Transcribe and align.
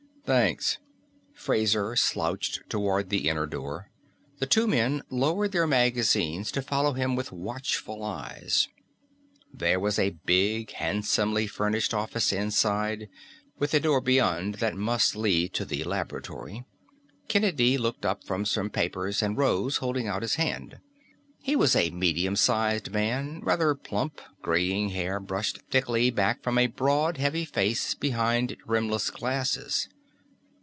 "Thanks." 0.23 0.77
Fraser 1.33 1.97
slouched 1.97 2.61
toward 2.69 3.09
the 3.09 3.27
inner 3.27 3.45
door. 3.45 3.89
The 4.39 4.45
two 4.45 4.65
men 4.65 5.01
lowered 5.09 5.51
their 5.51 5.67
magazines 5.67 6.53
to 6.53 6.61
follow 6.61 6.93
him 6.93 7.17
with 7.17 7.33
watchful 7.33 8.01
eyes. 8.01 8.69
There 9.53 9.77
was 9.77 9.99
a 9.99 10.17
big, 10.25 10.71
handsomely 10.71 11.47
furnished 11.47 11.93
office 11.93 12.31
inside, 12.31 13.09
with 13.59 13.73
a 13.73 13.81
door 13.81 13.99
beyond 13.99 14.55
that 14.55 14.73
must 14.73 15.17
lead 15.17 15.51
to 15.55 15.65
the 15.65 15.83
laboratory. 15.83 16.63
Kennedy 17.27 17.77
looked 17.77 18.05
up 18.05 18.23
from 18.23 18.45
some 18.45 18.69
papers 18.69 19.21
and 19.21 19.37
rose, 19.37 19.77
holding 19.77 20.07
out 20.07 20.21
his 20.21 20.35
hand. 20.35 20.77
He 21.39 21.57
was 21.57 21.75
a 21.75 21.89
medium 21.89 22.37
sized 22.37 22.89
man, 22.91 23.41
rather 23.41 23.75
plump, 23.75 24.21
graying 24.41 24.89
hair 24.89 25.19
brushed 25.19 25.59
thickly 25.69 26.09
back 26.09 26.41
from 26.41 26.57
a 26.57 26.67
broad, 26.67 27.17
heavy 27.17 27.43
face 27.43 27.93
behind 27.95 28.55
rimless 28.65 29.09
glasses. 29.09 29.89